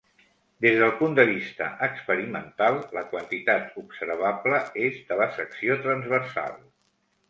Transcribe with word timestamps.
Des 0.65 0.79
del 0.83 0.93
punt 1.01 1.17
de 1.19 1.25
vista 1.31 1.67
experimental 1.89 2.79
la 2.99 3.05
quantitat 3.13 3.79
observable 3.85 4.65
és 4.89 5.01
de 5.13 5.23
la 5.25 5.33
secció 5.41 5.83
transversal. 5.89 6.63